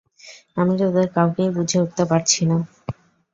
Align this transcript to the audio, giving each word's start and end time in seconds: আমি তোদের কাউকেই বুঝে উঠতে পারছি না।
আমি 0.57 0.73
তোদের 0.81 1.07
কাউকেই 1.15 1.49
বুঝে 1.55 1.77
উঠতে 1.83 2.03
পারছি 2.11 2.41
না। 2.45 2.57